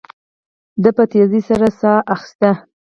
ده 0.81 0.89
په 0.97 1.03
تيزۍ 1.11 1.41
سره 1.49 1.67
ساه 1.79 1.99
اخيسته. 2.15 2.51